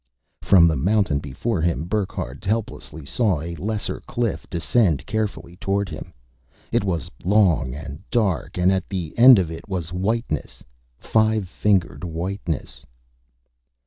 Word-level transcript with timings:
From 0.41 0.67
the 0.67 0.75
mountain 0.75 1.19
before 1.19 1.61
him, 1.61 1.83
Burckhardt 1.85 2.43
helplessly 2.43 3.05
saw 3.05 3.39
a 3.39 3.53
lesser 3.57 3.99
cliff 4.07 4.47
descend 4.49 5.05
carefully 5.05 5.57
toward 5.57 5.89
him. 5.89 6.11
It 6.71 6.83
was 6.83 7.11
long 7.23 7.75
and 7.75 8.01
dark, 8.09 8.57
and 8.57 8.71
at 8.71 8.89
the 8.89 9.13
end 9.15 9.37
of 9.37 9.51
it 9.51 9.69
was 9.69 9.93
whiteness, 9.93 10.63
five 10.97 11.47
fingered 11.47 12.03
whiteness.... 12.03 12.83